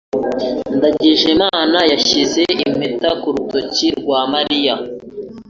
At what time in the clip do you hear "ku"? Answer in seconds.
3.21-3.27